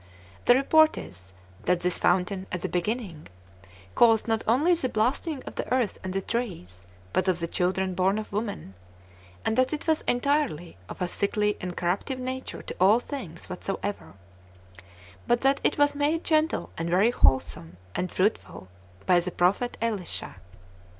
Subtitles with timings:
[0.45, 1.31] The report is,
[1.65, 3.27] that this fountain, at the beginning,
[3.93, 7.93] caused not only the blasting of the earth and the trees, but of the children
[7.93, 8.73] born of women,
[9.45, 14.15] and that it was entirely of a sickly and corruptive nature to all things whatsoever;
[15.27, 18.69] but that it was made gentle, and very wholesome and fruitful,
[19.05, 20.37] by the prophet Elisha.